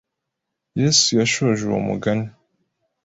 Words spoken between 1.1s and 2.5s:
yashoje uwo mugani